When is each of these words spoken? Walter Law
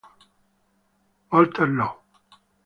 Walter 1.31 1.67
Law 1.69 1.93